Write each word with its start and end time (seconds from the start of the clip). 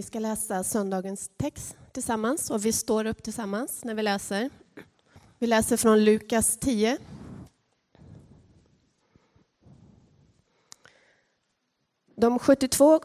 Vi 0.00 0.04
ska 0.04 0.18
läsa 0.18 0.64
söndagens 0.64 1.30
text 1.36 1.76
tillsammans 1.92 2.50
och 2.50 2.64
vi 2.64 2.72
står 2.72 3.04
upp 3.04 3.22
tillsammans 3.22 3.84
när 3.84 3.94
vi 3.94 4.02
läser. 4.02 4.50
Vi 5.38 5.46
läser 5.46 5.76
från 5.76 6.04
Lukas 6.04 6.58
10. 6.58 6.98
De 12.16 12.38
72 12.38 13.00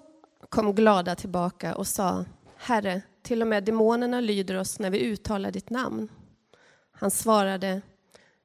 kom 0.49 0.75
glada 0.75 1.15
tillbaka 1.15 1.75
och 1.75 1.87
sa 1.87 2.25
Herre, 2.57 3.01
till 3.21 3.41
och 3.41 3.47
med 3.47 3.63
demonerna 3.63 4.19
lyder 4.19 4.55
oss 4.55 4.79
när 4.79 4.89
vi 4.89 4.99
uttalar 4.99 5.51
ditt 5.51 5.69
namn. 5.69 6.07
Han 6.91 7.11
svarade 7.11 7.81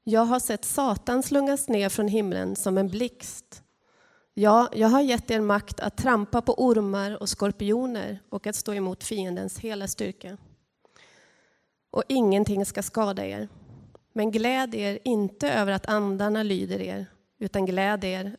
Jag 0.03 0.25
har 0.25 0.39
sett 0.39 0.65
Satan 0.65 1.23
slungas 1.23 1.69
ner 1.69 1.89
från 1.89 2.07
himlen 2.07 2.55
som 2.55 2.77
en 2.77 2.87
blixt. 2.87 3.63
Ja, 4.33 4.69
jag 4.73 4.87
har 4.87 5.01
gett 5.01 5.31
er 5.31 5.41
makt 5.41 5.79
att 5.79 5.97
trampa 5.97 6.41
på 6.41 6.53
ormar 6.63 7.21
och 7.21 7.29
skorpioner 7.29 8.19
och 8.29 8.47
att 8.47 8.55
stå 8.55 8.73
emot 8.73 9.03
fiendens 9.03 9.59
hela 9.59 9.87
styrka. 9.87 10.37
Och 11.91 12.03
ingenting 12.07 12.65
ska 12.65 12.83
skada 12.83 13.25
er. 13.25 13.47
Men 14.13 14.31
gläd 14.31 14.75
er 14.75 14.99
inte 15.03 15.51
över 15.51 15.71
att 15.71 15.85
andarna 15.85 16.43
lyder 16.43 16.81
er, 16.81 17.05
utan 17.39 17.65
gläd 17.65 18.03
er 18.03 18.37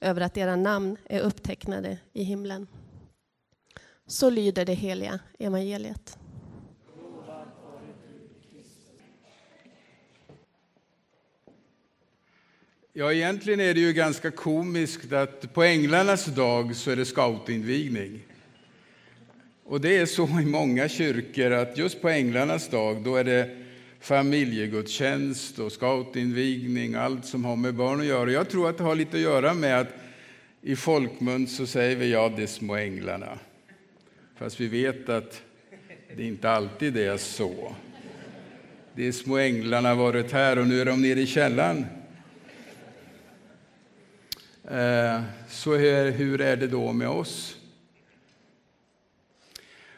över 0.00 0.20
att 0.20 0.36
era 0.36 0.56
namn 0.56 0.96
är 1.04 1.20
upptecknade 1.20 1.98
i 2.12 2.22
himlen. 2.22 2.66
Så 4.06 4.30
lyder 4.30 4.64
det 4.64 4.74
heliga 4.74 5.18
evangeliet. 5.38 6.18
Ja, 12.94 13.12
egentligen 13.12 13.60
är 13.60 13.74
det 13.74 13.80
ju 13.80 13.92
ganska 13.92 14.30
komiskt 14.30 15.12
att 15.12 15.54
på 15.54 15.62
Änglarnas 15.62 16.26
dag 16.26 16.76
så 16.76 16.90
är 16.90 16.96
det 16.96 17.04
scoutinvigning. 17.04 18.20
Och 19.64 19.80
det 19.80 19.96
är 19.96 20.06
så 20.06 20.40
i 20.40 20.44
många 20.44 20.88
kyrkor 20.88 21.52
att 21.52 21.78
just 21.78 22.02
på 22.02 22.08
Änglarnas 22.08 22.68
dag 22.68 23.02
då 23.02 23.16
är 23.16 23.24
det 23.24 23.56
familjegudstjänst 24.00 25.58
och 25.58 25.72
scoutinvigning 25.72 26.96
och 26.96 27.02
allt 27.02 27.26
som 27.26 27.44
har 27.44 27.56
med 27.56 27.74
barn 27.74 28.00
att 28.00 28.06
göra. 28.06 28.32
Jag 28.32 28.48
tror 28.48 28.68
att 28.68 28.78
det 28.78 28.84
har 28.84 28.94
lite 28.94 29.16
att 29.16 29.22
göra 29.22 29.54
med 29.54 29.80
att 29.80 29.94
i 30.62 30.76
folkmun 30.76 31.46
så 31.46 31.66
säger 31.66 31.96
vi 31.96 32.10
ja, 32.10 32.32
de 32.36 32.46
små 32.46 32.76
änglarna. 32.76 33.38
Fast 34.36 34.60
vi 34.60 34.68
vet 34.68 35.08
att 35.08 35.42
det 36.16 36.24
inte 36.24 36.50
alltid 36.50 36.96
är 36.96 37.16
så. 37.16 37.74
De 38.94 39.12
små 39.12 39.38
änglarna 39.38 39.88
har 39.88 39.96
varit 39.96 40.32
här 40.32 40.58
och 40.58 40.66
nu 40.66 40.80
är 40.80 40.84
de 40.84 41.02
nere 41.02 41.20
i 41.20 41.26
källaren. 41.26 41.86
Eh, 44.70 45.22
så 45.48 45.74
hur 45.76 46.40
är 46.40 46.56
det 46.56 46.66
då 46.66 46.92
med 46.92 47.08
oss? 47.08 47.56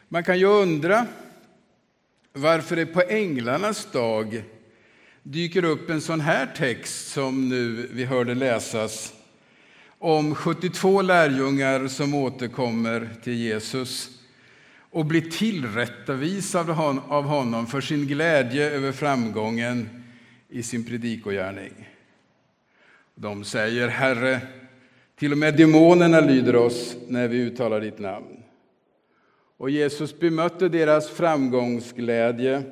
Man 0.07 0.23
kan 0.23 0.39
ju 0.39 0.45
undra 0.45 1.07
varför 2.33 2.75
det 2.75 2.85
på 2.85 3.01
änglarnas 3.01 3.91
dag 3.91 4.43
dyker 5.23 5.63
upp 5.63 5.89
en 5.89 6.01
sån 6.01 6.19
här 6.19 6.45
text 6.57 7.07
som 7.07 7.49
nu 7.49 7.89
vi 7.91 8.05
hörde 8.05 8.35
läsas 8.35 9.13
om 9.99 10.35
72 10.35 11.01
lärjungar 11.01 11.87
som 11.87 12.13
återkommer 12.13 13.09
till 13.23 13.33
Jesus 13.33 14.09
och 14.91 15.05
blir 15.05 15.21
tillrättavisade 15.21 16.73
av 17.07 17.23
honom 17.23 17.67
för 17.67 17.81
sin 17.81 18.07
glädje 18.07 18.71
över 18.71 18.91
framgången 18.91 20.03
i 20.49 20.63
sin 20.63 20.85
predikogärning. 20.85 21.94
De 23.15 23.43
säger 23.43 23.87
Herre, 23.87 24.41
till 25.15 25.31
och 25.31 25.37
med 25.37 25.57
demonerna 25.57 26.19
lyder 26.19 26.55
oss 26.55 26.95
när 27.07 27.27
vi 27.27 27.37
uttalar 27.37 27.81
ditt 27.81 27.99
namn. 27.99 28.43
Och 29.57 29.69
Jesus 29.69 30.19
bemötte 30.19 30.69
deras 30.69 31.09
framgångsglädje 31.09 32.63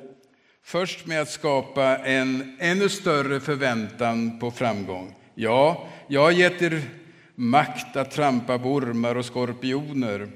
först 0.62 1.06
med 1.06 1.22
att 1.22 1.30
skapa 1.30 1.96
en 1.96 2.56
ännu 2.60 2.88
större 2.88 3.40
förväntan 3.40 4.38
på 4.38 4.50
framgång. 4.50 5.14
Ja, 5.34 5.88
jag 6.08 6.20
har 6.20 6.30
gett 6.30 6.62
er 6.62 6.82
makt 7.34 7.96
att 7.96 8.10
trampa 8.10 8.58
på 8.58 8.68
ormar 8.68 9.14
och 9.14 9.24
skorpioner 9.24 10.28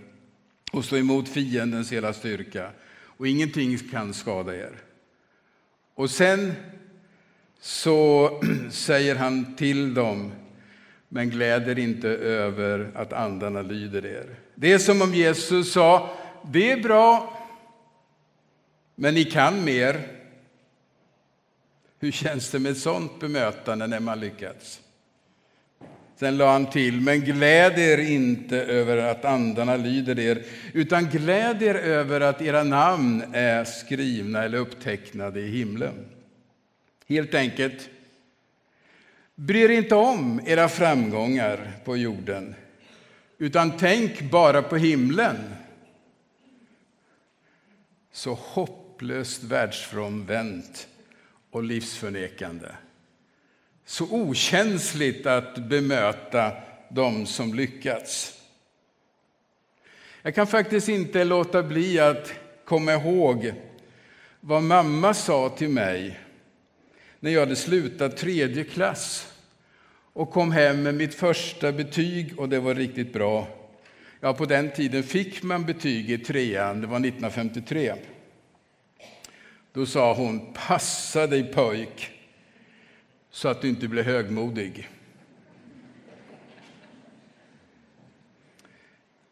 och 0.73 0.85
stå 0.85 0.97
emot 0.97 1.29
fiendens 1.29 1.93
hela 1.93 2.13
styrka, 2.13 2.71
och 3.01 3.27
ingenting 3.27 3.79
kan 3.79 4.15
skada 4.15 4.57
er. 4.57 4.73
Och 5.95 6.11
sen 6.11 6.53
så 7.61 8.31
säger 8.71 9.15
han 9.17 9.57
till 9.57 9.95
dem, 9.95 10.33
men 11.09 11.31
gläder 11.31 11.79
inte 11.79 12.09
över 12.09 12.91
att 12.95 13.13
andarna 13.13 13.63
lyder 13.63 14.07
er. 14.07 14.27
Det 14.55 14.73
är 14.73 14.79
som 14.79 15.03
om 15.03 15.15
Jesus 15.15 15.73
sa, 15.73 16.11
det 16.53 16.73
är 16.73 16.83
bra, 16.83 17.39
men 18.95 19.15
ni 19.15 19.25
kan 19.25 19.65
mer. 19.65 20.01
Hur 22.01 22.11
känns 22.11 22.51
det 22.51 22.59
med 22.59 22.73
ett 22.73 22.79
sånt 22.79 23.21
bemötande 23.21 23.87
när 23.87 24.01
man 24.01 24.21
lyckats? 24.21 24.81
Sen 26.21 26.37
la 26.37 26.53
han 26.53 26.71
till, 26.71 27.01
men 27.01 27.21
gläd 27.21 27.79
er 27.79 27.99
inte 27.99 28.57
över 28.57 28.97
att 28.97 29.25
andarna 29.25 29.77
lyder 29.77 30.19
er, 30.19 30.43
utan 30.73 31.07
gläd 31.07 31.63
er 31.63 31.75
över 31.75 32.21
att 32.21 32.43
era 32.43 32.63
namn 32.63 33.23
är 33.33 33.65
skrivna 33.65 34.45
eller 34.45 34.59
upptecknade 34.59 35.41
i 35.41 35.51
himlen. 35.51 35.95
Helt 37.09 37.35
enkelt, 37.35 37.91
bry 39.35 39.63
er 39.63 39.69
inte 39.69 39.95
om 39.95 40.41
era 40.47 40.69
framgångar 40.69 41.73
på 41.85 41.97
jorden, 41.97 42.55
utan 43.39 43.77
tänk 43.79 44.31
bara 44.31 44.63
på 44.63 44.77
himlen. 44.77 45.37
Så 48.13 48.35
hopplöst 48.35 49.43
världsfrånvänt 49.43 50.89
och 51.51 51.63
livsförnekande 51.63 52.69
så 53.89 54.05
okänsligt 54.11 55.27
att 55.27 55.59
bemöta 55.59 56.53
dem 56.89 57.27
som 57.27 57.55
lyckats. 57.55 58.41
Jag 60.23 60.35
kan 60.35 60.47
faktiskt 60.47 60.89
inte 60.89 61.25
låta 61.25 61.63
bli 61.63 62.01
att 62.01 62.33
komma 62.65 62.93
ihåg 62.93 63.53
vad 64.41 64.63
mamma 64.63 65.15
sa 65.15 65.49
till 65.49 65.69
mig 65.69 66.21
när 67.21 67.31
jag 67.31 67.41
hade 67.41 67.57
slutat 67.57 68.17
tredje 68.17 68.65
klass 68.65 69.33
och 70.13 70.31
kom 70.31 70.53
hem 70.53 70.83
med 70.83 70.95
mitt 70.95 71.15
första 71.15 71.73
betyg 71.73 72.39
och 72.39 72.49
det 72.49 72.61
var 72.61 72.75
riktigt 72.75 73.13
bra. 73.13 73.49
Ja, 74.21 74.35
på 74.35 74.45
den 74.45 74.71
tiden 74.71 75.03
fick 75.03 75.43
man 75.43 75.67
betyg 75.67 76.11
i 76.11 76.19
trean, 76.19 76.81
det 76.81 76.87
var 76.87 76.97
1953. 76.97 77.95
Då 79.73 79.87
sa 79.87 80.15
hon, 80.15 80.53
passa 80.53 81.27
dig 81.27 81.53
pojk, 81.53 82.11
så 83.31 83.49
att 83.49 83.63
du 83.63 83.69
inte 83.69 83.89
blir 83.89 84.03
högmodig. 84.03 84.89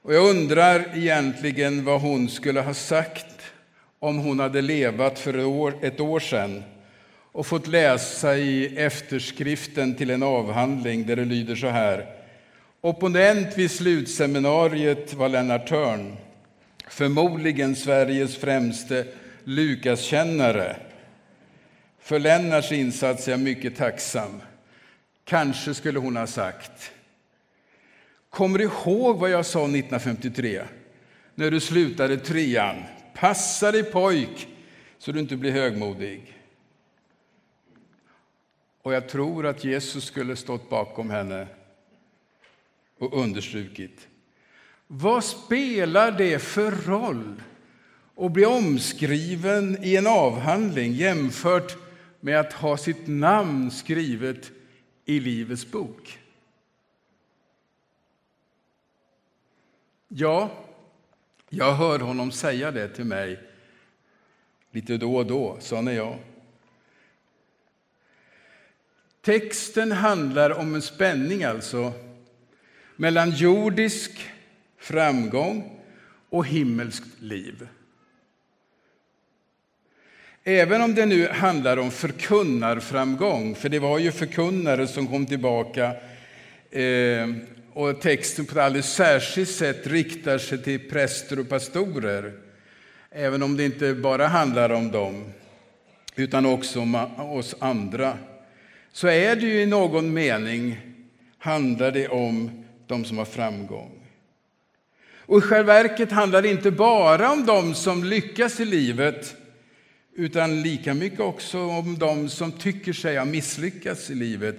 Och 0.02 0.14
jag 0.14 0.30
undrar 0.30 0.96
egentligen 0.96 1.84
vad 1.84 2.00
hon 2.00 2.28
skulle 2.28 2.60
ha 2.60 2.74
sagt 2.74 3.42
om 3.98 4.18
hon 4.18 4.40
hade 4.40 4.62
levat 4.62 5.18
för 5.18 5.84
ett 5.84 6.00
år 6.00 6.20
sedan 6.20 6.62
och 7.36 7.46
fått 7.46 7.66
läsa 7.66 8.36
i 8.36 8.76
efterskriften 8.76 9.94
till 9.94 10.10
en 10.10 10.22
avhandling 10.22 11.06
där 11.06 11.16
det 11.16 11.24
lyder 11.24 11.56
så 11.56 11.66
här. 11.66 12.06
Opponent 12.80 13.58
vid 13.58 13.70
slutseminariet 13.70 15.14
var 15.14 15.28
Lennart 15.28 15.68
Törn, 15.68 16.16
förmodligen 16.88 17.76
Sveriges 17.76 18.36
främste 18.36 19.06
Lukaskännare. 19.44 20.76
För 22.00 22.18
Lennarts 22.18 22.72
insats 22.72 23.28
är 23.28 23.32
jag 23.32 23.40
mycket 23.40 23.76
tacksam. 23.76 24.40
Kanske 25.24 25.74
skulle 25.74 25.98
hon 25.98 26.16
ha 26.16 26.26
sagt. 26.26 26.92
Kommer 28.30 28.58
du 28.58 28.64
ihåg 28.64 29.18
vad 29.18 29.30
jag 29.30 29.46
sa 29.46 29.60
1953? 29.60 30.62
När 31.34 31.50
du 31.50 31.60
slutade 31.60 32.16
trean. 32.16 32.76
Passa 33.14 33.72
dig 33.72 33.82
pojk 33.82 34.48
så 34.98 35.12
du 35.12 35.20
inte 35.20 35.36
blir 35.36 35.52
högmodig. 35.52 36.35
Och 38.86 38.94
jag 38.94 39.08
tror 39.08 39.46
att 39.46 39.64
Jesus 39.64 40.04
skulle 40.04 40.36
stått 40.36 40.70
bakom 40.70 41.10
henne 41.10 41.46
och 42.98 43.22
understrukit. 43.22 44.08
Vad 44.86 45.24
spelar 45.24 46.12
det 46.12 46.38
för 46.38 46.70
roll 46.70 47.42
att 48.16 48.32
bli 48.32 48.44
omskriven 48.46 49.84
i 49.84 49.96
en 49.96 50.06
avhandling 50.06 50.92
jämfört 50.92 51.76
med 52.20 52.40
att 52.40 52.52
ha 52.52 52.76
sitt 52.76 53.06
namn 53.06 53.70
skrivet 53.70 54.50
i 55.04 55.20
Livets 55.20 55.70
bok. 55.70 56.18
Ja, 60.08 60.50
jag 61.48 61.72
hör 61.72 61.98
honom 61.98 62.30
säga 62.30 62.70
det 62.70 62.88
till 62.88 63.04
mig 63.04 63.40
lite 64.70 64.96
då 64.96 65.16
och 65.16 65.26
då, 65.26 65.56
sån 65.60 65.88
är 65.88 65.92
jag. 65.92 66.18
Texten 69.26 69.92
handlar 69.92 70.50
om 70.50 70.74
en 70.74 70.82
spänning 70.82 71.44
alltså 71.44 71.92
mellan 72.96 73.30
jordisk 73.30 74.30
framgång 74.78 75.80
och 76.30 76.46
himmelskt 76.46 77.20
liv. 77.20 77.68
Även 80.44 80.82
om 80.82 80.94
det 80.94 81.06
nu 81.06 81.28
handlar 81.28 81.76
om 81.76 81.90
förkunnarframgång, 81.90 83.54
för 83.54 83.68
det 83.68 83.78
var 83.78 83.98
ju 83.98 84.12
förkunnare 84.12 84.86
som 84.86 85.06
kom 85.06 85.26
tillbaka 85.26 85.96
eh, 86.70 87.30
och 87.72 88.00
texten 88.00 88.46
på 88.46 88.52
ett 88.52 88.64
alldeles 88.64 88.94
särskilt 88.94 89.50
sätt 89.50 89.86
riktar 89.86 90.38
sig 90.38 90.62
till 90.62 90.88
präster 90.88 91.38
och 91.38 91.48
pastorer, 91.48 92.32
även 93.10 93.42
om 93.42 93.56
det 93.56 93.64
inte 93.64 93.94
bara 93.94 94.26
handlar 94.26 94.70
om 94.70 94.90
dem, 94.90 95.24
utan 96.16 96.46
också 96.46 96.80
om 96.80 96.94
oss 97.18 97.54
andra, 97.58 98.18
så 98.96 99.08
är 99.08 99.36
det 99.36 99.46
ju 99.46 99.62
i 99.62 99.66
någon 99.66 100.12
mening 100.12 100.78
handlar 101.38 101.90
det 101.90 102.08
om 102.08 102.64
de 102.86 103.04
som 103.04 103.18
har 103.18 103.24
framgång. 103.24 104.08
Och 105.18 105.38
i 105.38 105.40
själva 105.40 105.72
verket 105.72 106.12
handlar 106.12 106.42
det 106.42 106.50
inte 106.50 106.70
bara 106.70 107.32
om 107.32 107.46
de 107.46 107.74
som 107.74 108.04
lyckas 108.04 108.60
i 108.60 108.64
livet, 108.64 109.36
utan 110.14 110.62
lika 110.62 110.94
mycket 110.94 111.20
också 111.20 111.58
om 111.58 111.98
de 111.98 112.28
som 112.28 112.52
tycker 112.52 112.92
sig 112.92 113.16
ha 113.16 113.24
misslyckats 113.24 114.10
i 114.10 114.14
livet. 114.14 114.56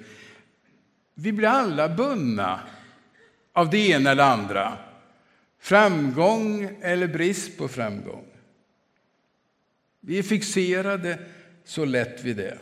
Vi 1.16 1.31
blir 1.31 1.48
alla 1.48 1.90
bundna 1.90 2.60
av 3.54 3.69
det 3.69 3.90
ena 3.90 4.12
eller 4.12 4.24
andra. 4.24 4.78
Framgång 5.60 6.78
eller 6.81 7.07
brist 7.07 7.57
på 7.57 7.68
framgång. 7.68 8.25
Vi 10.00 10.19
är 10.19 10.24
fixerade 10.24 11.19
så 11.66 11.86
lätt 11.86 12.24
vid 12.24 12.38
det. 12.38 12.57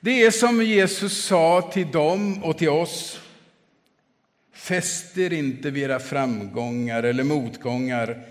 Det 0.00 0.22
är 0.22 0.30
som 0.30 0.62
Jesus 0.62 1.24
sa 1.24 1.70
till 1.72 1.90
dem 1.90 2.44
och 2.44 2.58
till 2.58 2.68
oss. 2.68 3.20
Fäst 4.52 5.18
er 5.18 5.32
inte 5.32 5.70
vid 5.70 5.82
era 5.82 5.98
framgångar 5.98 7.02
eller 7.02 7.24
motgångar 7.24 8.26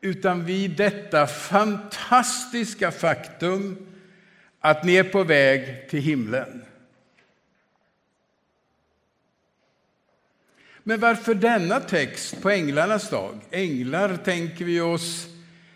utan 0.00 0.44
vid 0.44 0.70
detta 0.70 1.26
fantastiska 1.26 2.90
faktum 2.90 3.86
att 4.60 4.84
ni 4.84 4.94
är 4.94 5.04
på 5.04 5.24
väg 5.24 5.88
till 5.90 6.00
himlen. 6.00 6.64
Men 10.82 11.00
varför 11.00 11.34
denna 11.34 11.80
text 11.80 12.42
på 12.42 12.50
änglarnas 12.50 13.10
dag? 13.10 13.40
Änglar 13.50 14.16
tänker 14.16 14.64
vi 14.64 14.80
oss 14.80 15.26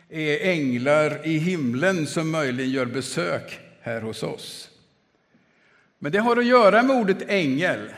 är 0.09 0.50
änglar 0.50 1.26
i 1.26 1.38
himlen 1.38 2.06
som 2.06 2.31
möjligen 2.31 2.70
gör 2.70 2.87
besök 2.87 3.59
här 3.81 4.00
hos 4.00 4.23
oss. 4.23 4.68
Men 5.98 6.12
det 6.12 6.18
har 6.18 6.36
att 6.36 6.46
göra 6.46 6.82
med 6.82 6.96
ordet 6.96 7.30
ängel. 7.30 7.88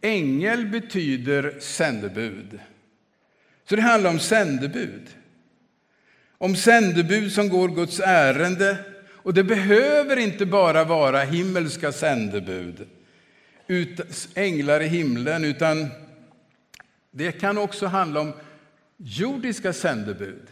Ängel 0.00 0.66
betyder 0.66 1.54
sändebud. 1.60 2.60
Så 3.68 3.76
det 3.76 3.82
handlar 3.82 4.10
om 4.10 4.18
sändebud. 4.18 5.08
Om 6.38 6.56
sändebud 6.56 7.32
som 7.32 7.48
går 7.48 7.68
Guds 7.68 8.00
ärende. 8.00 8.76
Och 9.22 9.34
det 9.34 9.44
behöver 9.44 10.16
inte 10.16 10.46
bara 10.46 10.84
vara 10.84 11.20
himmelska 11.20 11.92
sändebud, 11.92 12.86
änglar 14.34 14.80
i 14.80 14.86
himlen, 14.86 15.44
utan 15.44 15.88
det 17.10 17.32
kan 17.32 17.58
också 17.58 17.86
handla 17.86 18.20
om 18.20 18.32
jordiska 18.96 19.72
sändebud. 19.72 20.46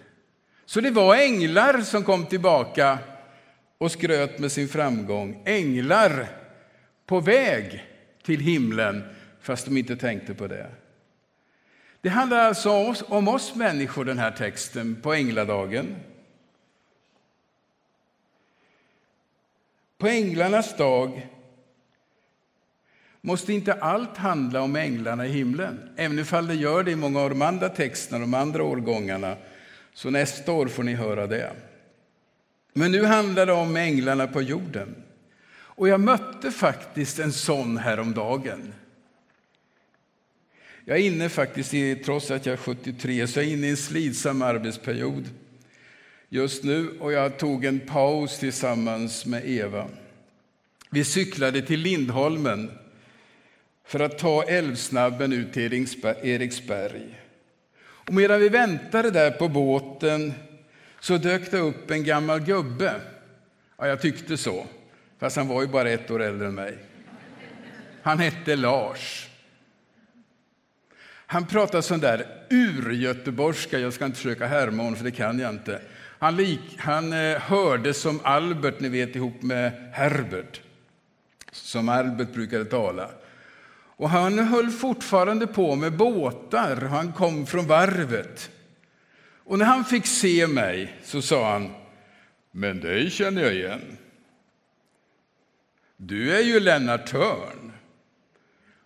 Så 0.66 0.80
det 0.80 0.90
var 0.90 1.16
änglar 1.16 1.80
som 1.80 2.04
kom 2.04 2.26
tillbaka 2.26 2.98
och 3.80 3.92
skröt 3.92 4.38
med 4.38 4.52
sin 4.52 4.68
framgång. 4.68 5.42
Änglar 5.46 6.26
på 7.06 7.20
väg 7.20 7.84
till 8.22 8.40
himlen, 8.40 9.04
fast 9.40 9.64
de 9.64 9.76
inte 9.76 9.96
tänkte 9.96 10.34
på 10.34 10.46
det. 10.46 10.66
Det 12.00 12.08
handlar 12.08 12.38
alltså 12.38 12.94
om 13.08 13.28
oss 13.28 13.54
människor, 13.54 14.04
den 14.04 14.18
här 14.18 14.30
texten, 14.30 15.00
på 15.02 15.14
Ängladagen. 15.14 15.96
På 19.98 20.06
Änglarnas 20.06 20.76
dag 20.76 21.28
måste 23.20 23.52
inte 23.52 23.72
allt 23.72 24.16
handla 24.16 24.62
om 24.62 24.76
änglarna 24.76 25.26
i 25.26 25.30
himlen, 25.30 25.90
även 25.96 26.26
om 26.32 26.46
det 26.46 26.54
gör 26.54 26.82
det 26.82 26.90
i 26.90 26.96
många 26.96 27.20
av 27.20 27.30
de 27.30 27.42
andra 27.42 27.68
texterna, 27.68 28.18
de 28.18 28.34
andra 28.34 28.62
årgångarna. 28.62 29.36
Så 29.92 30.10
nästa 30.10 30.52
år 30.52 30.66
får 30.66 30.82
ni 30.82 30.94
höra 30.94 31.26
det. 31.26 31.52
Men 32.72 32.92
nu 32.92 33.04
handlar 33.04 33.46
det 33.46 33.52
om 33.52 33.76
änglarna 33.76 34.26
på 34.26 34.42
jorden. 34.42 34.94
Och 35.52 35.88
jag 35.88 36.00
mötte 36.00 36.50
faktiskt 36.50 37.18
en 37.18 37.32
sån 37.32 37.76
häromdagen. 37.76 38.74
Jag 40.84 40.98
är 40.98 41.02
inne 41.02 41.28
faktiskt, 41.28 41.74
i, 41.74 41.96
trots 41.96 42.30
att 42.30 42.46
jag 42.46 42.52
är 42.52 42.56
73, 42.56 43.26
så 43.26 43.38
jag 43.38 43.46
är 43.46 43.52
inne 43.52 43.66
i 43.66 43.70
en 43.70 43.76
slitsam 43.76 44.42
arbetsperiod 44.42 45.28
just 46.32 46.64
nu 46.64 46.98
och 46.98 47.12
jag 47.12 47.38
tog 47.38 47.64
en 47.64 47.80
paus 47.80 48.38
tillsammans 48.38 49.26
med 49.26 49.48
Eva. 49.48 49.86
Vi 50.90 51.04
cyklade 51.04 51.62
till 51.62 51.80
Lindholmen 51.80 52.70
för 53.84 54.00
att 54.00 54.18
ta 54.18 54.42
älvsnabben 54.42 55.32
ut 55.32 55.52
till 55.52 55.62
Eriksberg. 56.22 57.20
Och 57.80 58.14
medan 58.14 58.40
vi 58.40 58.48
väntade 58.48 59.10
där 59.10 59.30
på 59.30 59.48
båten 59.48 60.32
så 61.00 61.16
dök 61.16 61.50
det 61.50 61.58
upp 61.58 61.90
en 61.90 62.04
gammal 62.04 62.40
gubbe. 62.40 63.00
Ja, 63.78 63.86
jag 63.86 64.00
tyckte 64.00 64.36
så, 64.36 64.66
fast 65.18 65.36
han 65.36 65.48
var 65.48 65.62
ju 65.62 65.68
bara 65.68 65.90
ett 65.90 66.10
år 66.10 66.22
äldre 66.22 66.46
än 66.46 66.54
mig. 66.54 66.78
Han 68.02 68.18
hette 68.18 68.56
Lars. 68.56 69.26
Han 71.26 71.46
pratade 71.46 71.82
sån 71.82 72.00
där 72.00 72.26
urgöteborgska, 72.50 73.78
jag 73.78 73.92
ska 73.92 74.04
inte 74.04 74.16
försöka 74.16 74.46
härma 74.46 74.82
honom 74.82 74.96
för 74.96 75.04
det 75.04 75.10
kan 75.10 75.38
jag 75.38 75.50
inte. 75.50 75.80
Han, 76.18 76.36
lik, 76.36 76.60
han 76.78 77.12
eh, 77.12 77.38
hörde 77.38 77.94
som 77.94 78.20
Albert, 78.22 78.80
ni 78.80 78.88
vet 78.88 79.16
ihop 79.16 79.42
med 79.42 79.90
Herbert, 79.92 80.60
som 81.52 81.88
Albert 81.88 82.32
brukade 82.32 82.64
tala. 82.64 83.10
Och 83.96 84.10
han 84.10 84.38
höll 84.38 84.70
fortfarande 84.70 85.46
på 85.46 85.74
med 85.74 85.96
båtar, 85.96 86.76
han 86.76 87.12
kom 87.12 87.46
från 87.46 87.66
varvet. 87.66 88.50
Och 89.44 89.58
när 89.58 89.66
han 89.66 89.84
fick 89.84 90.06
se 90.06 90.46
mig 90.46 90.96
så 91.02 91.22
sa 91.22 91.52
han, 91.52 91.74
men 92.50 92.80
dig 92.80 93.10
känner 93.10 93.42
jag 93.42 93.54
igen. 93.54 93.98
Du 95.96 96.36
är 96.36 96.40
ju 96.40 96.60
Lennart 96.60 97.06
Törn. 97.06 97.72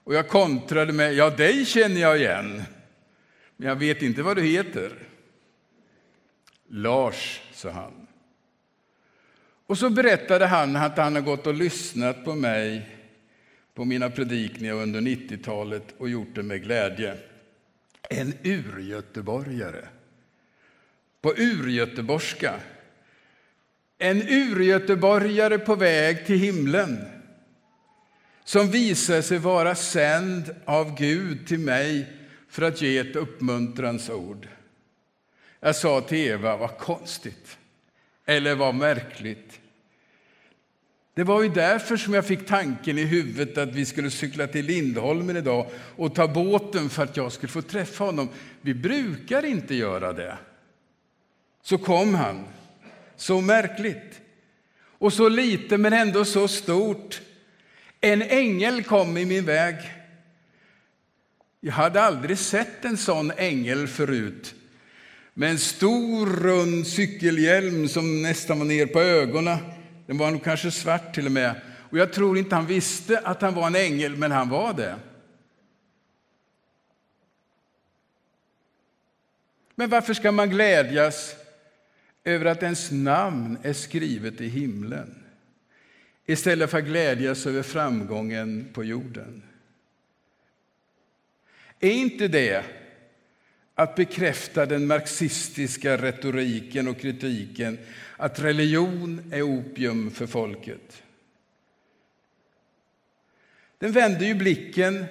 Och 0.04 0.14
jag 0.14 0.28
kontrade 0.28 0.92
med, 0.92 1.14
ja 1.14 1.30
dig 1.30 1.64
känner 1.64 2.00
jag 2.00 2.18
igen, 2.18 2.62
men 3.56 3.68
jag 3.68 3.76
vet 3.76 4.02
inte 4.02 4.22
vad 4.22 4.36
du 4.36 4.42
heter. 4.42 4.92
Lars, 6.68 7.42
sa 7.52 7.70
han. 7.70 8.06
Och 9.66 9.78
så 9.78 9.90
berättade 9.90 10.46
han 10.46 10.76
att 10.76 10.98
han 10.98 11.14
har 11.14 11.22
gått 11.22 11.46
och 11.46 11.54
lyssnat 11.54 12.24
på 12.24 12.34
mig 12.34 12.88
på 13.74 13.84
mina 13.84 14.10
predikningar 14.10 14.74
under 14.74 15.00
90-talet 15.00 15.94
och 15.98 16.08
gjort 16.08 16.34
det 16.34 16.42
med 16.42 16.62
glädje. 16.62 17.16
En 18.10 18.34
urgöteborgare. 18.42 19.84
På 21.24 21.34
urgöteborgska. 21.36 22.54
En 23.98 24.22
urgöteborgare 24.22 25.58
på 25.58 25.74
väg 25.74 26.26
till 26.26 26.38
himlen 26.38 27.04
som 28.44 28.70
visar 28.70 29.22
sig 29.22 29.38
vara 29.38 29.74
sänd 29.74 30.54
av 30.64 30.98
Gud 30.98 31.46
till 31.46 31.58
mig 31.58 32.12
för 32.48 32.62
att 32.62 32.82
ge 32.82 32.98
ett 32.98 33.16
uppmuntrans 33.16 34.10
ord. 34.10 34.48
Jag 35.60 35.76
sa 35.76 36.00
till 36.00 36.18
Eva, 36.18 36.56
vad 36.56 36.78
konstigt, 36.78 37.58
eller 38.26 38.54
vad 38.54 38.74
märkligt. 38.74 39.60
Det 41.14 41.24
var 41.24 41.42
ju 41.42 41.48
därför 41.48 41.96
som 41.96 42.14
jag 42.14 42.26
fick 42.26 42.46
tanken 42.46 42.98
i 42.98 43.04
huvudet 43.04 43.58
att 43.58 43.74
vi 43.74 43.86
skulle 43.86 44.10
cykla 44.10 44.46
till 44.46 44.66
Lindholmen 44.66 45.36
idag 45.36 45.66
och 45.96 46.14
ta 46.14 46.28
båten 46.28 46.90
för 46.90 47.02
att 47.02 47.16
jag 47.16 47.32
skulle 47.32 47.52
få 47.52 47.62
träffa 47.62 48.04
honom. 48.04 48.28
Vi 48.60 48.74
brukar 48.74 49.44
inte 49.44 49.74
göra 49.74 50.12
det. 50.12 50.38
Så 51.64 51.78
kom 51.78 52.14
han. 52.14 52.44
Så 53.16 53.40
märkligt. 53.40 54.20
Och 54.98 55.12
så 55.12 55.28
lite, 55.28 55.78
men 55.78 55.92
ändå 55.92 56.24
så 56.24 56.48
stort. 56.48 57.20
En 58.00 58.22
ängel 58.22 58.84
kom 58.84 59.16
i 59.16 59.24
min 59.24 59.44
väg. 59.44 59.76
Jag 61.60 61.72
hade 61.72 62.02
aldrig 62.02 62.38
sett 62.38 62.84
en 62.84 62.96
sån 62.96 63.30
ängel 63.36 63.88
förut. 63.88 64.54
Med 65.34 65.50
en 65.50 65.58
stor 65.58 66.26
rund 66.26 66.86
cykelhjälm 66.86 67.88
som 67.88 68.22
nästan 68.22 68.58
var 68.58 68.66
ner 68.66 68.86
på 68.86 69.00
ögonen. 69.00 69.58
Den 70.06 70.18
var 70.18 70.30
nog 70.30 70.44
kanske 70.44 70.70
svart 70.70 71.14
till 71.14 71.26
och 71.26 71.32
med. 71.32 71.60
Och 71.90 71.98
jag 71.98 72.12
tror 72.12 72.38
inte 72.38 72.54
han 72.54 72.66
visste 72.66 73.18
att 73.18 73.42
han 73.42 73.54
var 73.54 73.66
en 73.66 73.76
ängel, 73.76 74.16
men 74.16 74.32
han 74.32 74.48
var 74.48 74.74
det. 74.74 74.96
Men 79.74 79.90
varför 79.90 80.14
ska 80.14 80.32
man 80.32 80.50
glädjas 80.50 81.34
över 82.24 82.44
att 82.44 82.62
ens 82.62 82.90
namn 82.90 83.58
är 83.62 83.72
skrivet 83.72 84.40
i 84.40 84.48
himlen? 84.48 85.24
istället 86.26 86.70
för 86.70 86.78
att 86.78 86.84
glädjas 86.84 87.46
över 87.46 87.62
framgången 87.62 88.68
på 88.72 88.84
jorden. 88.84 89.42
Är 91.80 91.90
inte 91.90 92.28
det 92.28 92.64
att 93.74 93.94
bekräfta 93.94 94.66
den 94.66 94.86
marxistiska 94.86 95.96
retoriken 95.96 96.88
och 96.88 97.00
kritiken 97.00 97.78
att 98.16 98.40
religion 98.40 99.32
är 99.32 99.42
opium 99.42 100.10
för 100.10 100.26
folket. 100.26 101.02
Den 103.78 103.92
vänder 103.92 104.26
ju 104.26 104.34
blicken 104.34 105.04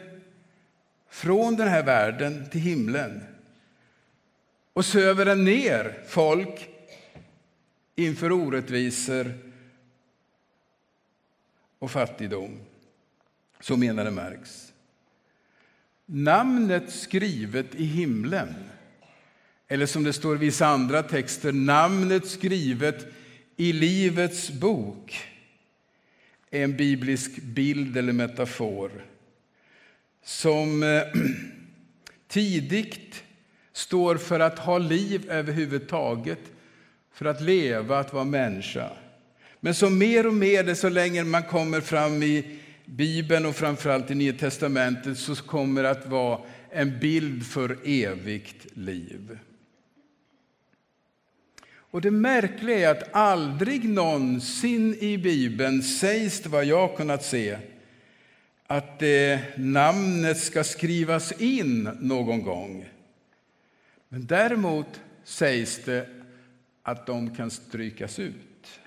från 1.09 1.55
den 1.55 1.67
här 1.67 1.83
världen 1.83 2.49
till 2.49 2.61
himlen 2.61 3.23
och 4.73 4.85
söver 4.85 5.25
den 5.25 5.45
ner 5.45 6.03
folk 6.07 6.72
inför 7.95 8.31
orättvisor 8.31 9.33
och 11.79 11.91
fattigdom. 11.91 12.59
Så 13.59 13.77
menade 13.77 14.11
Marx. 14.11 14.73
Namnet 16.05 16.93
skrivet 16.93 17.75
i 17.75 17.85
himlen, 17.85 18.53
eller 19.67 19.85
som 19.85 20.03
det 20.03 20.13
står 20.13 20.35
i 20.35 20.39
vissa 20.39 20.67
andra 20.67 21.03
texter, 21.03 21.51
namnet 21.51 22.27
skrivet 22.27 23.07
i 23.55 23.73
Livets 23.73 24.51
bok, 24.51 25.27
är 26.51 26.63
en 26.63 26.77
biblisk 26.77 27.41
bild 27.41 27.97
eller 27.97 28.13
metafor 28.13 28.91
som 30.23 30.83
eh, 30.83 31.03
tidigt 32.27 33.23
står 33.71 34.15
för 34.15 34.39
att 34.39 34.59
ha 34.59 34.77
liv 34.77 35.29
överhuvudtaget, 35.29 36.39
för 37.13 37.25
att 37.25 37.41
leva, 37.41 37.99
att 37.99 38.13
vara 38.13 38.23
människa. 38.23 38.89
Men 39.59 39.73
så 39.73 39.89
mer 39.89 40.27
och 40.27 40.33
mer, 40.33 40.73
så 40.73 40.89
länge 40.89 41.23
man 41.23 41.43
kommer 41.43 41.81
fram 41.81 42.23
i 42.23 42.59
Bibeln 42.85 43.45
och 43.45 43.55
framförallt 43.55 44.11
i 44.11 44.15
Nya 44.15 44.33
testamentet, 44.33 45.17
så 45.17 45.35
kommer 45.35 45.83
det 45.83 45.89
att 45.89 46.05
vara 46.05 46.39
en 46.69 46.99
bild 46.99 47.45
för 47.45 47.77
evigt 47.83 48.65
liv. 48.73 49.37
Och 51.93 52.01
det 52.01 52.11
märkliga 52.11 52.89
är 52.89 52.91
att 52.91 53.15
aldrig 53.15 53.89
någonsin 53.89 54.95
i 54.99 55.17
Bibeln 55.17 55.83
sägs 55.83 56.39
det, 56.41 56.49
vad 56.49 56.65
jag 56.65 56.97
kunnat 56.97 57.25
se, 57.25 57.57
att 58.67 59.01
eh, 59.01 59.39
namnet 59.55 60.37
ska 60.37 60.63
skrivas 60.63 61.31
in 61.31 61.89
någon 61.99 62.43
gång. 62.43 62.89
Men 64.09 64.25
däremot 64.25 65.01
sägs 65.23 65.79
det 65.85 66.07
att 66.83 67.05
de 67.05 67.35
kan 67.35 67.51
strykas 67.51 68.19
ut. 68.19 68.79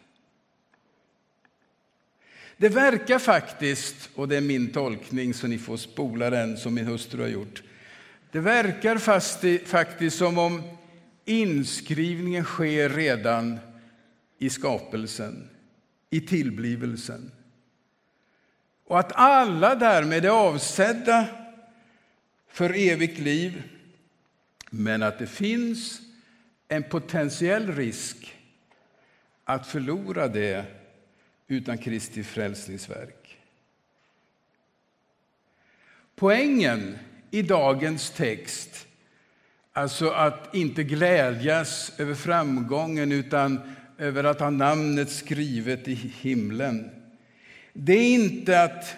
Det 2.56 2.68
verkar 2.68 3.18
faktiskt, 3.18 4.10
och 4.14 4.28
det 4.28 4.36
är 4.36 4.40
min 4.40 4.72
tolkning 4.72 5.34
så 5.34 5.46
ni 5.46 5.58
får 5.58 5.76
spola 5.76 6.30
den 6.30 6.56
som 6.56 6.74
min 6.74 6.86
hustru 6.86 7.22
har 7.22 7.28
gjort. 7.28 7.62
Det 8.30 8.40
verkar 8.40 8.98
faktiskt 9.66 10.18
som 10.18 10.38
om 10.38 10.62
inskrivningen 11.24 12.44
sker 12.44 12.88
redan 12.88 13.58
i 14.38 14.50
skapelsen, 14.50 15.50
i 16.10 16.20
tillblivelsen. 16.20 17.30
Och 18.86 18.98
att 18.98 19.12
alla 19.14 19.74
därmed 19.74 20.24
är 20.24 20.30
avsedda 20.30 21.26
för 22.48 22.74
evigt 22.76 23.18
liv, 23.18 23.62
men 24.70 25.02
att 25.02 25.18
det 25.18 25.26
finns 25.26 26.00
en 26.68 26.82
potentiell 26.82 27.72
risk 27.72 28.36
att 29.44 29.66
förlora 29.66 30.28
det 30.28 30.64
utan 31.46 31.78
Kristi 31.78 32.24
frälsningsverk. 32.24 33.38
Poängen 36.14 36.98
i 37.30 37.42
dagens 37.42 38.10
text, 38.10 38.86
alltså 39.72 40.10
att 40.10 40.54
inte 40.54 40.84
glädjas 40.84 41.92
över 42.00 42.14
framgången 42.14 43.12
utan 43.12 43.74
över 43.98 44.24
att 44.24 44.40
ha 44.40 44.50
namnet 44.50 45.10
skrivet 45.10 45.88
i 45.88 45.94
himlen, 45.94 46.90
det 47.72 47.92
är 47.92 48.14
inte 48.14 48.62
att 48.62 48.96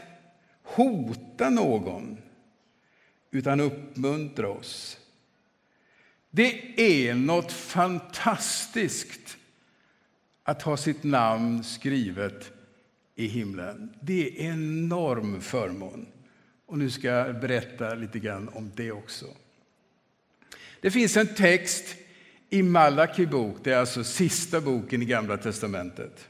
hota 0.63 1.51
någon, 1.51 2.19
utan 3.31 3.61
uppmuntra 3.61 4.49
oss. 4.49 4.99
Det 6.31 6.81
är 6.81 7.15
något 7.15 7.53
fantastiskt 7.53 9.37
att 10.43 10.63
ha 10.63 10.77
sitt 10.77 11.03
namn 11.03 11.65
skrivet 11.65 12.53
i 13.15 13.27
himlen. 13.27 13.95
Det 14.01 14.47
är 14.47 14.53
en 14.53 14.85
enorm 14.85 15.41
förmån. 15.41 16.07
Och 16.67 16.79
nu 16.79 16.91
ska 16.91 17.09
jag 17.09 17.41
berätta 17.41 17.95
lite 17.95 18.19
grann 18.19 18.49
om 18.49 18.73
det 18.75 18.93
också. 18.93 19.27
Det 20.81 20.91
finns 20.91 21.17
en 21.17 21.35
text 21.35 21.97
i 22.51 22.63
Malaki 22.63 23.27
bok, 23.27 23.57
det 23.63 23.73
är 23.73 23.77
alltså 23.77 24.05
sista 24.05 24.61
boken 24.61 25.03
i 25.03 25.05
Gamla 25.05 25.37
testamentet, 25.37 26.29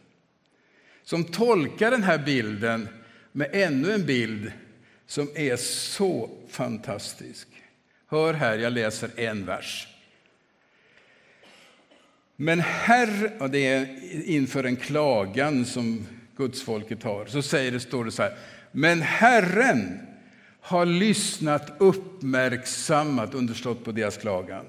som 1.02 1.24
tolkar 1.24 1.90
den 1.90 2.02
här 2.02 2.18
bilden 2.18 2.88
med 3.32 3.50
ännu 3.52 3.92
en 3.92 4.06
bild 4.06 4.52
som 5.06 5.28
är 5.34 5.56
så 5.56 6.30
fantastisk. 6.48 7.48
Hör 8.10 8.34
här, 8.34 8.58
jag 8.58 8.72
läser 8.72 9.10
en 9.16 9.46
vers. 9.46 9.88
Men 12.36 12.60
Herre, 12.60 13.32
och 13.38 13.50
det 13.50 13.66
är 13.66 13.86
inför 14.24 14.64
en 14.64 14.76
klagan 14.76 15.64
som 15.64 16.06
gudsfolket 16.36 17.02
har, 17.02 17.26
så 17.26 17.42
säger 17.42 17.72
det, 17.72 17.80
står 17.80 18.04
det 18.04 18.10
så 18.10 18.22
här. 18.22 18.36
Men 18.72 19.02
Herren 19.02 20.00
har 20.60 20.86
lyssnat 20.86 21.72
uppmärksammat, 21.78 23.34
understått 23.34 23.84
på 23.84 23.92
deras 23.92 24.16
klagan, 24.16 24.64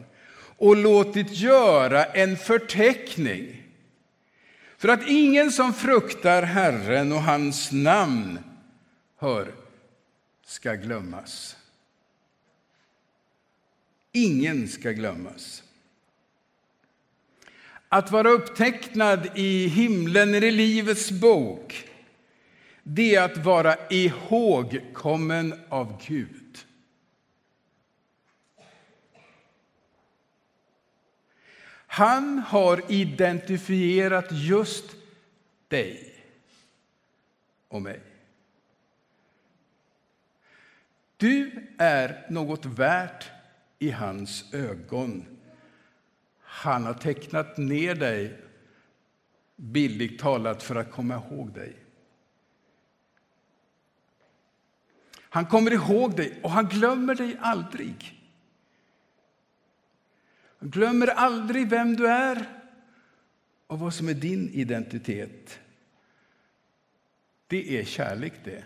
och 0.57 0.75
låtit 0.75 1.31
göra 1.31 2.05
en 2.05 2.37
förteckning 2.37 3.63
för 4.77 4.87
att 4.87 5.07
ingen 5.07 5.51
som 5.51 5.73
fruktar 5.73 6.43
Herren 6.43 7.11
och 7.11 7.23
hans 7.23 7.71
namn, 7.71 8.39
hör, 9.17 9.51
ska 10.45 10.73
glömmas. 10.73 11.55
Ingen 14.19 14.67
ska 14.67 14.91
glömmas. 14.91 15.63
Att 17.89 18.11
vara 18.11 18.29
upptecknad 18.29 19.29
i 19.35 19.67
himlen, 19.67 20.35
i 20.35 20.51
Livets 20.51 21.11
bok, 21.11 21.89
det 22.83 23.15
är 23.15 23.23
att 23.23 23.37
vara 23.37 23.75
ihågkommen 23.89 25.53
av 25.69 26.01
Gud. 26.07 26.57
Han 31.87 32.39
har 32.39 32.91
identifierat 32.91 34.27
just 34.31 34.85
dig 35.67 36.15
och 37.67 37.81
mig. 37.81 38.01
Du 41.17 41.67
är 41.77 42.25
något 42.29 42.65
värt 42.65 43.38
i 43.79 43.91
hans 43.91 44.53
ögon. 44.53 45.25
Han 46.41 46.85
har 46.85 46.93
tecknat 46.93 47.57
ner 47.57 47.95
dig, 47.95 48.41
bildligt 49.55 50.21
talat, 50.21 50.63
för 50.63 50.75
att 50.75 50.91
komma 50.91 51.15
ihåg 51.15 51.53
dig. 51.53 51.75
Han 55.31 55.45
kommer 55.45 55.71
ihåg 55.71 56.15
dig 56.15 56.39
och 56.43 56.51
han 56.51 56.67
glömmer 56.67 57.15
dig 57.15 57.37
aldrig. 57.41 58.19
Han 60.59 60.69
glömmer 60.69 61.07
aldrig 61.07 61.69
vem 61.69 61.95
du 61.95 62.07
är 62.07 62.45
och 63.67 63.79
vad 63.79 63.93
som 63.93 64.09
är 64.09 64.13
din 64.13 64.49
identitet. 64.49 65.59
Det 67.47 67.79
är 67.79 67.85
kärlek 67.85 68.33
det. 68.43 68.63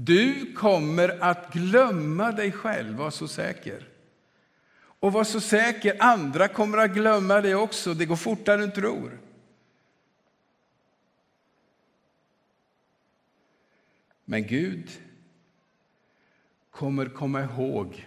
Du 0.00 0.52
kommer 0.54 1.22
att 1.22 1.52
glömma 1.52 2.32
dig 2.32 2.52
själv, 2.52 2.96
var 2.96 3.10
så 3.10 3.28
säker. 3.28 3.88
Och 4.78 5.12
var 5.12 5.24
så 5.24 5.40
säker, 5.40 5.96
andra 6.00 6.48
kommer 6.48 6.78
att 6.78 6.94
glömma 6.94 7.40
dig 7.40 7.54
också. 7.54 7.94
Det 7.94 8.06
går 8.06 8.16
fortare 8.16 8.62
än 8.62 8.68
du 8.68 8.74
tror. 8.74 9.18
Men 14.24 14.46
Gud 14.46 14.90
kommer 16.70 17.06
komma 17.06 17.42
ihåg 17.42 18.06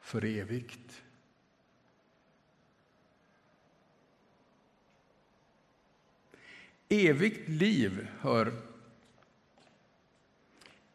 för 0.00 0.24
evigt. 0.24 1.02
Evigt 6.88 7.48
liv, 7.48 8.08
hör 8.20 8.70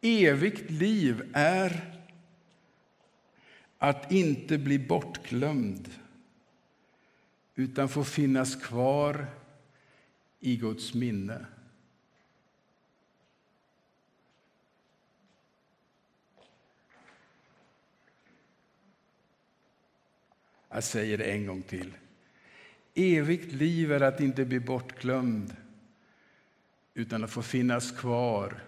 Evigt 0.08 0.72
liv 0.72 1.32
är 1.34 2.02
att 3.78 4.12
inte 4.12 4.58
bli 4.58 4.80
bortglömd 4.80 5.90
utan 7.56 7.90
få 7.90 8.04
finnas 8.04 8.56
kvar 8.56 9.28
i 10.40 10.56
Guds 10.58 10.94
minne. 10.94 11.46
Jag 20.70 20.84
säger 20.84 21.18
det 21.18 21.24
en 21.24 21.46
gång 21.46 21.62
till. 21.62 21.94
Evigt 22.94 23.54
liv 23.54 23.92
är 23.92 24.02
att 24.02 24.20
inte 24.20 24.46
bli 24.46 24.60
bortglömd 24.60 25.56
utan 26.94 27.24
att 27.24 27.32
få 27.32 27.42
finnas 27.42 27.92
kvar 27.92 28.62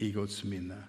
i 0.00 0.10
Guds 0.10 0.44
minne. 0.44 0.82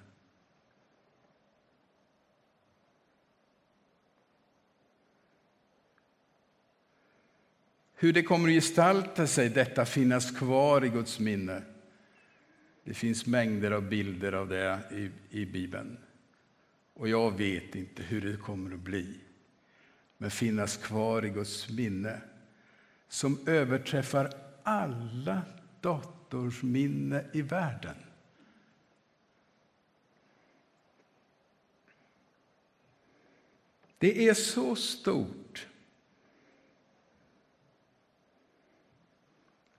Hur 7.96 8.14
det 8.14 8.24
kommer 8.24 8.50
att 8.50 8.54
gestalta 8.54 9.28
sig, 9.28 9.50
detta 9.50 9.86
finnas 9.86 10.32
kvar 10.32 10.86
i 10.86 10.90
Guds 10.90 11.20
minne. 11.20 11.64
Det 12.84 12.94
finns 12.94 13.26
mängder 13.26 13.72
av 13.72 13.90
bilder 13.90 14.34
av 14.34 14.50
det 14.50 14.80
i, 14.92 15.12
i 15.42 15.46
Bibeln. 15.46 15.98
Och 16.94 17.10
jag 17.10 17.38
vet 17.38 17.76
inte 17.76 18.04
hur 18.04 18.22
det 18.22 18.38
kommer 18.38 18.74
att 18.74 18.80
bli. 18.80 19.20
Men 20.18 20.32
finnas 20.32 20.78
kvar 20.78 21.26
i 21.26 21.30
Guds 21.30 21.70
minne 21.70 22.22
som 23.08 23.48
överträffar 23.48 24.34
alla 24.64 25.42
datorsminne 25.82 27.26
i 27.34 27.42
världen. 27.42 27.96
Det 34.02 34.28
är 34.28 34.34
så 34.34 34.76
stort 34.76 35.68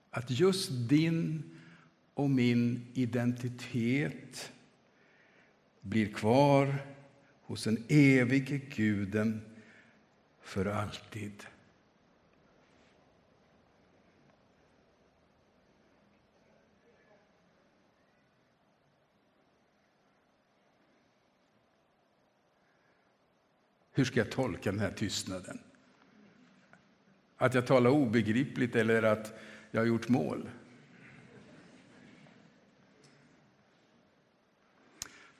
att 0.09 0.31
just 0.31 0.69
din 0.71 1.43
och 2.13 2.29
min 2.29 2.87
identitet 2.93 4.51
blir 5.81 6.13
kvar 6.13 6.85
hos 7.41 7.63
den 7.63 7.83
evige 7.89 8.57
Guden 8.57 9.41
för 10.41 10.65
alltid. 10.65 11.43
Hur 23.93 24.05
ska 24.05 24.19
jag 24.19 24.31
tolka 24.31 24.71
den 24.71 24.79
här 24.79 24.91
tystnaden? 24.91 25.59
Att 27.37 27.53
jag 27.53 27.67
talar 27.67 27.89
obegripligt 27.89 28.75
eller 28.75 29.03
att 29.03 29.33
jag 29.71 29.81
har 29.81 29.85
gjort 29.85 30.09
mål? 30.09 30.49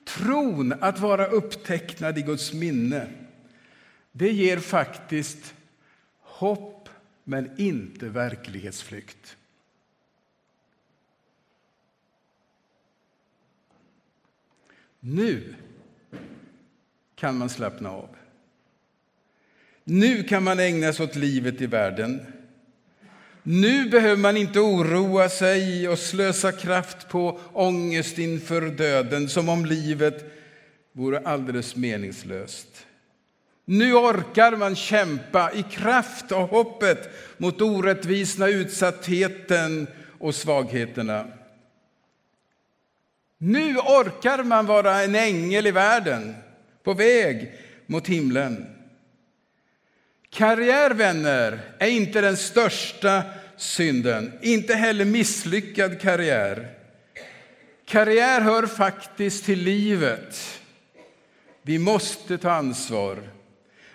Tron 0.04 0.72
att 0.72 0.98
vara 0.98 1.26
upptecknad 1.26 2.18
i 2.18 2.22
Guds 2.22 2.52
minne, 2.52 3.08
det 4.12 4.32
ger 4.32 4.58
faktiskt 4.58 5.54
hopp 6.20 6.88
men 7.24 7.60
inte 7.60 8.08
verklighetsflykt. 8.08 9.36
Nu 15.00 15.54
kan 17.14 17.38
man 17.38 17.48
slappna 17.48 17.90
av. 17.90 18.16
Nu 19.84 20.22
kan 20.22 20.42
man 20.42 20.60
ägna 20.60 20.92
sig 20.92 21.04
åt 21.04 21.16
livet 21.16 21.60
i 21.60 21.66
världen. 21.66 22.26
Nu 23.42 23.88
behöver 23.88 24.16
man 24.16 24.36
inte 24.36 24.60
oroa 24.60 25.28
sig 25.28 25.88
och 25.88 25.98
slösa 25.98 26.52
kraft 26.52 27.08
på 27.08 27.40
ångest 27.52 28.18
inför 28.18 28.60
döden 28.60 29.28
som 29.28 29.48
om 29.48 29.66
livet 29.66 30.24
vore 30.92 31.18
alldeles 31.18 31.76
meningslöst. 31.76 32.86
Nu 33.64 33.94
orkar 33.94 34.56
man 34.56 34.76
kämpa 34.76 35.52
i 35.52 35.62
kraft 35.62 36.32
av 36.32 36.48
hoppet 36.48 37.10
mot 37.36 37.60
orättvisorna, 37.60 38.48
utsattheten 38.48 39.86
och 40.18 40.34
svagheterna. 40.34 41.26
Nu 43.38 43.76
orkar 43.76 44.42
man 44.42 44.66
vara 44.66 45.02
en 45.02 45.14
ängel 45.14 45.66
i 45.66 45.70
världen 45.70 46.34
på 46.82 46.94
väg 46.94 47.52
mot 47.86 48.06
himlen. 48.08 48.73
Karriär, 50.34 50.90
vänner, 50.90 51.60
är 51.78 51.88
inte 51.88 52.20
den 52.20 52.36
största 52.36 53.22
synden, 53.56 54.32
inte 54.42 54.74
heller 54.74 55.04
misslyckad 55.04 56.00
karriär. 56.00 56.68
Karriär 57.86 58.40
hör 58.40 58.66
faktiskt 58.66 59.44
till 59.44 59.58
livet. 59.58 60.60
Vi 61.62 61.78
måste 61.78 62.38
ta 62.38 62.50
ansvar. 62.50 63.18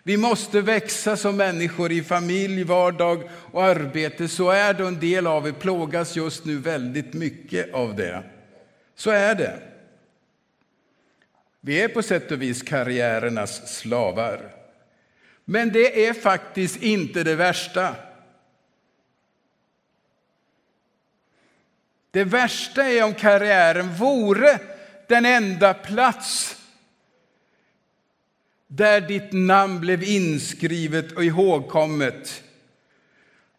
Vi 0.03 0.17
måste 0.17 0.61
växa 0.61 1.17
som 1.17 1.37
människor 1.37 1.91
i 1.91 2.03
familj, 2.03 2.63
vardag 2.63 3.29
och 3.51 3.63
arbete. 3.63 4.27
Så 4.27 4.49
är 4.49 4.73
det, 4.73 4.87
en 4.87 4.99
del 4.99 5.27
av 5.27 5.47
er 5.47 5.51
plågas 5.51 6.15
just 6.15 6.45
nu 6.45 6.57
väldigt 6.57 7.13
mycket 7.13 7.73
av 7.73 7.95
det. 7.95 8.23
Så 8.95 9.11
är 9.11 9.35
det. 9.35 9.59
Vi 11.61 11.81
är 11.81 11.87
på 11.87 12.01
sätt 12.01 12.31
och 12.31 12.41
vis 12.41 12.61
karriärernas 12.61 13.77
slavar. 13.79 14.58
Men 15.49 15.71
det 15.71 16.05
är 16.07 16.13
faktiskt 16.13 16.83
inte 16.83 17.23
det 17.23 17.35
värsta. 17.35 17.95
Det 22.11 22.23
värsta 22.23 22.83
är 22.83 23.03
om 23.03 23.13
karriären 23.13 23.93
vore 23.95 24.59
den 25.07 25.25
enda 25.25 25.73
plats 25.73 26.57
där 28.67 29.01
ditt 29.01 29.31
namn 29.31 29.79
blev 29.79 30.03
inskrivet 30.03 31.11
och 31.11 31.23
ihågkommet. 31.23 32.43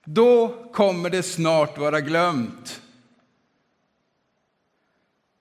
Då 0.04 0.64
kommer 0.72 1.10
det 1.10 1.22
snart 1.22 1.78
vara 1.78 2.00
glömt. 2.00 2.82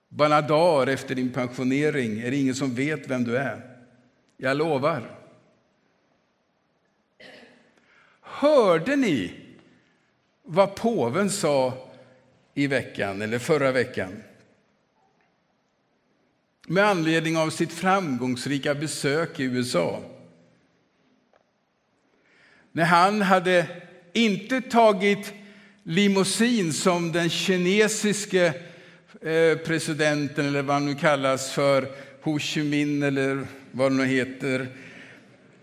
Bara 0.08 0.42
dagar 0.42 0.86
efter 0.86 1.14
din 1.14 1.32
pensionering 1.32 2.20
är 2.20 2.30
det 2.30 2.36
ingen 2.36 2.54
som 2.54 2.74
vet 2.74 3.08
vem 3.08 3.24
du 3.24 3.36
är. 3.36 3.76
Jag 4.36 4.56
lovar. 4.56 5.19
Hörde 8.40 8.96
ni 8.96 9.32
vad 10.42 10.74
påven 10.74 11.30
sa 11.30 11.88
i 12.54 12.66
veckan, 12.66 13.22
eller 13.22 13.38
förra 13.38 13.72
veckan? 13.72 14.22
Med 16.68 16.84
anledning 16.84 17.36
av 17.36 17.50
sitt 17.50 17.72
framgångsrika 17.72 18.74
besök 18.74 19.40
i 19.40 19.42
USA. 19.42 20.02
När 22.72 22.84
han 22.84 23.22
hade 23.22 23.66
inte 24.12 24.60
tagit 24.60 25.32
limousin 25.82 26.72
som 26.72 27.12
den 27.12 27.30
kinesiske 27.30 28.46
eh, 29.22 29.58
presidenten, 29.66 30.46
eller 30.46 30.62
vad 30.62 30.76
han 30.76 30.86
nu 30.86 30.94
kallas 30.94 31.52
för, 31.52 31.88
Ho 32.22 32.38
Chi 32.38 32.62
Minh 32.62 33.02
eller 33.02 33.46
vad 33.72 33.92
det 33.92 33.96
nu 33.96 34.04
heter, 34.04 34.68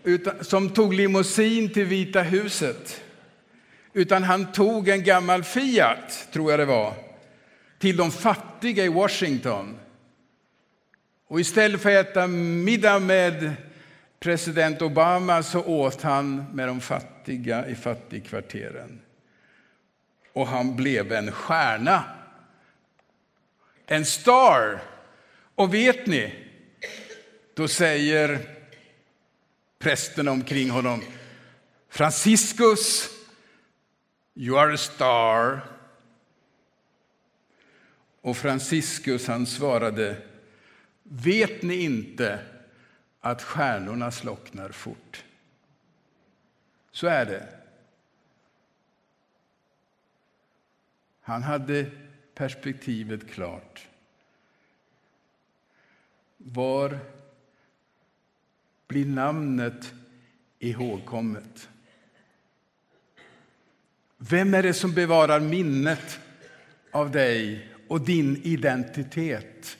utan, 0.08 0.44
som 0.44 0.70
tog 0.70 0.94
limousin 0.94 1.72
till 1.72 1.84
Vita 1.84 2.22
huset. 2.22 3.02
Utan 3.92 4.22
han 4.22 4.52
tog 4.52 4.88
en 4.88 5.04
gammal 5.04 5.44
Fiat, 5.44 6.28
tror 6.32 6.50
jag 6.50 6.60
det 6.60 6.64
var, 6.64 6.94
till 7.78 7.96
de 7.96 8.10
fattiga 8.10 8.84
i 8.84 8.88
Washington. 8.88 9.78
Och 11.28 11.40
istället 11.40 11.80
för 11.80 12.00
att 12.00 12.06
äta 12.06 12.26
middag 12.26 12.98
med 12.98 13.52
president 14.20 14.82
Obama 14.82 15.42
så 15.42 15.64
åt 15.64 16.02
han 16.02 16.44
med 16.52 16.68
de 16.68 16.80
fattiga 16.80 17.68
i 17.68 17.74
fattigkvarteren. 17.74 19.00
Och 20.32 20.46
han 20.46 20.76
blev 20.76 21.12
en 21.12 21.32
stjärna. 21.32 22.04
En 23.86 24.04
star. 24.04 24.82
Och 25.54 25.74
vet 25.74 26.06
ni, 26.06 26.34
då 27.54 27.68
säger 27.68 28.57
prästerna 29.78 30.30
omkring 30.30 30.70
honom. 30.70 31.02
Franciscus, 31.88 33.10
you 34.34 34.58
are 34.58 34.74
a 34.74 34.76
star. 34.76 35.60
Och 38.20 38.36
Franciscus 38.36 39.26
han 39.26 39.46
svarade, 39.46 40.22
vet 41.02 41.62
ni 41.62 41.74
inte 41.74 42.44
att 43.20 43.42
stjärnorna 43.42 44.10
slocknar 44.10 44.70
fort? 44.70 45.24
Så 46.90 47.06
är 47.06 47.26
det. 47.26 47.48
Han 51.20 51.42
hade 51.42 51.90
perspektivet 52.34 53.30
klart. 53.30 53.88
Var 56.36 56.98
blir 58.88 59.06
namnet 59.06 59.94
ihågkommet. 60.58 61.68
Vem 64.16 64.54
är 64.54 64.62
det 64.62 64.74
som 64.74 64.94
bevarar 64.94 65.40
minnet 65.40 66.20
av 66.90 67.10
dig 67.10 67.68
och 67.88 68.00
din 68.00 68.42
identitet? 68.42 69.78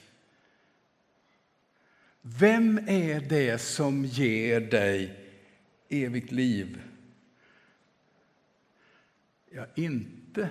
Vem 2.21 2.79
är 2.87 3.19
det 3.19 3.57
som 3.57 4.05
ger 4.05 4.61
dig 4.61 5.25
evigt 5.89 6.31
liv. 6.31 6.81
Ja, 9.51 9.65
inte 9.75 10.49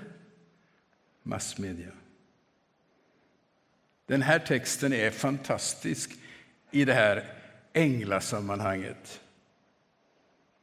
massmedia. 1.23 1.91
Den 4.07 4.23
här 4.23 4.39
texten 4.39 4.93
är 4.93 5.11
fantastisk 5.11 6.11
i 6.71 6.85
det 6.85 6.95
här 6.95 7.38
änglasammanhanget. 7.79 9.21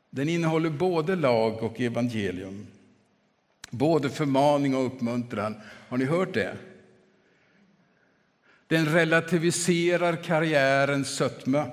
Den 0.10 0.30
innehåller 0.30 0.70
både 0.70 1.16
lag 1.16 1.64
och 1.64 1.82
evangelium, 1.82 2.68
både 3.70 4.10
förmaning 4.10 4.76
och 4.76 4.86
uppmuntran. 4.86 5.62
Har 5.90 5.98
ni 5.98 6.06
hört 6.06 6.34
det? 6.34 6.58
Den 8.68 8.86
relativiserar 8.86 10.24
karriärens 10.24 11.16
sötma 11.16 11.72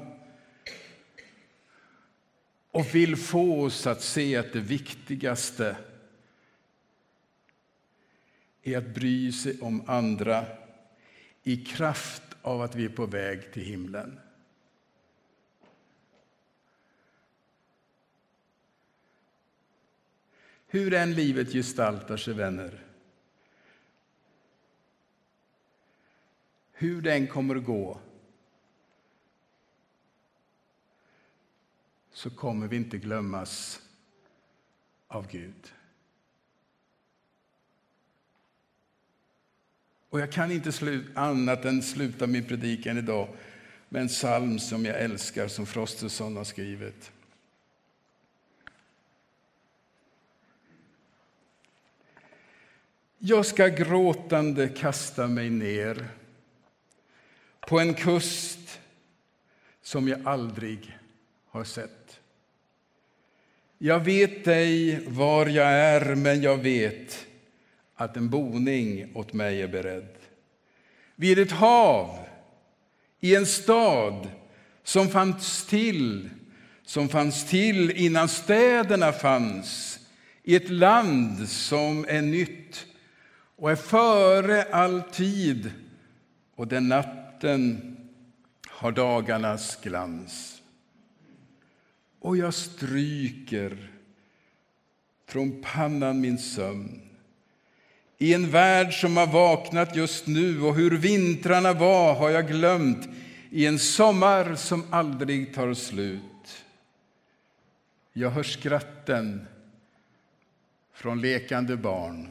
och 2.71 2.95
vill 2.95 3.17
få 3.17 3.63
oss 3.63 3.87
att 3.87 4.03
se 4.03 4.37
att 4.37 4.53
det 4.53 4.61
viktigaste 4.61 5.77
är 8.63 8.79
att 8.79 8.95
bry 8.95 9.33
sig 9.33 9.61
om 9.61 9.83
andra 9.87 10.45
i 11.43 11.57
kraft 11.57 12.23
av 12.43 12.63
att 12.63 12.75
vi 12.75 12.85
är 12.85 12.89
på 12.89 13.07
väg 13.07 13.53
till 13.53 13.63
himlen. 13.63 14.19
Hur 20.73 20.95
än 20.95 21.15
livet 21.15 21.53
gestaltar 21.53 22.17
sig, 22.17 22.35
vänner 22.35 22.85
hur 26.83 27.03
den 27.03 27.27
kommer 27.27 27.57
att 27.57 27.65
gå 27.65 28.01
så 32.13 32.31
kommer 32.31 32.69
vi 32.69 32.77
inte 32.77 32.99
glömmas 32.99 33.81
av 35.09 35.29
Gud. 35.31 35.73
Och 40.09 40.21
jag 40.21 40.33
kan 40.33 40.53
inte 40.53 41.03
annat 41.15 41.65
än 41.65 41.83
sluta 41.83 42.27
min 42.27 42.45
predikan 42.45 42.99
idag 42.99 43.29
med 43.89 44.03
en 44.03 44.09
psalm 44.09 44.59
som 44.59 44.85
jag 44.85 45.01
älskar, 45.01 45.49
som 45.49 45.67
Frostenson 45.67 46.37
har 46.37 46.45
skrivit. 46.45 47.13
Jag 53.25 53.47
ska 53.47 53.69
gråtande 53.69 54.69
kasta 54.69 55.27
mig 55.27 55.51
ner 55.51 56.09
på 57.61 57.81
en 57.81 57.95
kust 57.95 58.81
som 59.83 60.09
jag 60.09 60.21
aldrig 60.25 60.99
har 61.51 61.65
sett. 61.65 62.21
Jag 63.79 64.01
vet 64.01 64.47
ej 64.47 65.05
var 65.09 65.47
jag 65.47 65.67
är, 65.67 66.15
men 66.15 66.43
jag 66.43 66.57
vet 66.57 67.27
att 67.95 68.17
en 68.17 68.31
boning 68.31 69.17
åt 69.17 69.33
mig 69.33 69.63
är 69.63 69.69
beredd. 69.69 70.17
Vid 71.17 71.39
ett 71.39 71.53
hav, 71.53 72.19
i 73.21 73.37
en 73.37 73.47
stad 73.47 74.31
som 74.83 75.09
fanns 75.09 75.67
till, 75.67 76.31
som 76.85 77.09
fanns 77.09 77.49
till 77.49 77.91
innan 77.91 78.29
städerna 78.29 79.13
fanns, 79.13 79.99
i 80.43 80.57
ett 80.57 80.71
land 80.71 81.49
som 81.49 82.07
är 82.09 82.23
nytt 82.23 82.87
och 83.63 83.71
är 83.71 83.77
före 83.77 84.63
all 84.63 85.03
tid 85.03 85.73
och 86.55 86.69
den 86.69 86.89
natten 86.89 87.97
har 88.69 88.93
dagarnas 88.93 89.79
glans. 89.83 90.63
Och 92.21 92.37
jag 92.37 92.55
stryker 92.55 93.91
från 95.29 95.63
pannan 95.63 96.21
min 96.21 96.39
sömn 96.39 97.01
i 98.19 98.35
en 98.35 98.51
värld 98.51 99.01
som 99.01 99.17
har 99.17 99.27
vaknat 99.27 99.97
just 99.97 100.27
nu 100.27 100.63
och 100.63 100.75
hur 100.75 100.97
vintrarna 100.97 101.73
var 101.73 102.15
har 102.15 102.31
jag 102.31 102.49
glömt 102.49 103.09
i 103.51 103.67
en 103.67 103.79
sommar 103.79 104.55
som 104.55 104.85
aldrig 104.91 105.55
tar 105.55 105.75
slut. 105.75 106.65
Jag 108.13 108.31
hör 108.31 108.43
skratten 108.43 109.47
från 110.95 111.21
lekande 111.21 111.77
barn 111.77 112.29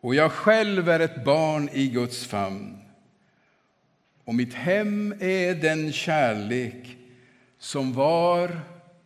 och 0.00 0.14
jag 0.14 0.32
själv 0.32 0.88
är 0.88 1.00
ett 1.00 1.24
barn 1.24 1.68
i 1.72 1.88
Guds 1.88 2.26
famn. 2.26 2.78
Och 4.24 4.34
mitt 4.34 4.54
hem 4.54 5.14
är 5.20 5.54
den 5.54 5.92
kärlek 5.92 6.96
som 7.58 7.92
var 7.92 8.60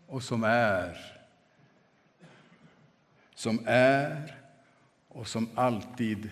och 0.07 0.23
som 0.23 0.45
är. 0.45 1.21
Som 3.35 3.61
är 3.67 4.37
och 5.09 5.29
som 5.29 5.49
alltid 5.55 6.31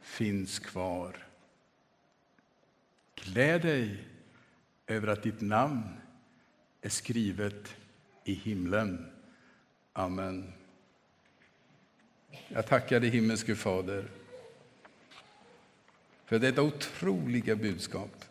finns 0.00 0.58
kvar. 0.58 1.16
Gläd 3.14 3.62
dig 3.62 4.04
över 4.86 5.08
att 5.08 5.22
ditt 5.22 5.40
namn 5.40 5.82
är 6.82 6.88
skrivet 6.88 7.76
i 8.24 8.34
himlen. 8.34 9.12
Amen. 9.92 10.52
Jag 12.48 12.66
tackar 12.66 13.00
dig, 13.00 13.10
himmelske 13.10 13.54
Fader, 13.54 14.04
för 16.24 16.38
detta 16.38 16.62
otroliga 16.62 17.56
budskap. 17.56 18.24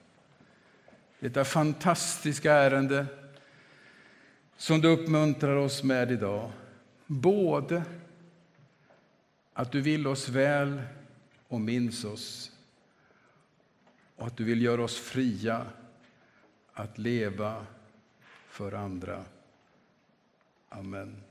Detta 1.20 1.46
fantastiska 1.46 2.54
ärende 2.54 3.06
som 4.58 4.82
du 4.82 4.88
uppmuntrar 4.88 5.56
oss 5.56 5.84
med 5.84 6.12
idag. 6.12 6.52
Både 7.06 7.84
att 9.54 9.72
du 9.72 9.82
vill 9.82 10.08
oss 10.08 10.30
väl 10.30 10.82
och 11.48 11.62
minns 11.62 12.06
oss 12.06 12.52
och 14.16 14.28
att 14.28 14.38
du 14.38 14.44
vill 14.44 14.62
göra 14.62 14.84
oss 14.84 15.00
fria 15.00 15.66
att 16.74 16.98
leva 16.98 17.66
för 18.48 18.72
andra. 18.72 19.26
Amen. 20.70 21.24